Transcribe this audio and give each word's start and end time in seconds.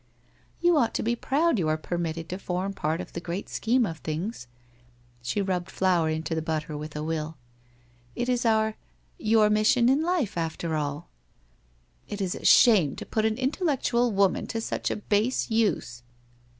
'You 0.63 0.77
ought 0.79 0.95
to 0.95 1.03
be 1.03 1.15
proud 1.15 1.59
you 1.59 1.67
are 1.67 1.77
permitted 1.77 2.27
to 2.29 2.39
form 2.39 2.73
part 2.73 2.99
of 3.01 3.13
the 3.13 3.19
great 3.21 3.49
scheme 3.49 3.85
of 3.85 3.99
things.'— 3.99 4.47
She 5.21 5.43
rubbed 5.43 5.69
flour 5.69 6.09
into 6.09 6.33
the 6.33 6.41
butter 6.41 6.75
with 6.75 6.95
a 6.95 7.03
will. 7.03 7.37
—'It 8.15 8.27
is 8.27 8.43
our 8.43 8.77
—}our 9.37 9.49
mission 9.51 9.89
in 9.89 10.01
life 10.01 10.39
after 10.39 10.73
all!'' 10.75 11.11
It 12.09 12.19
is 12.19 12.33
a 12.33 12.43
shame 12.43 12.95
to 12.95 13.05
put 13.05 13.25
an 13.25 13.37
intellectual 13.37 14.11
woman 14.11 14.47
to 14.47 14.59
such 14.59 14.89
a 14.89 14.95
base 14.95 15.51
use.' 15.51 16.01